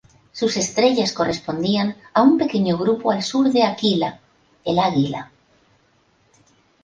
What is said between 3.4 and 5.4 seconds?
de Aquila, el águila.